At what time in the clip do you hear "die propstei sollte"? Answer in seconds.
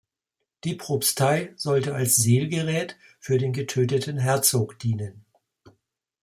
0.63-1.93